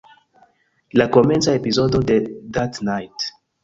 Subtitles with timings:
[1.01, 2.19] La komenca epizodo de
[2.59, 3.33] "That Night!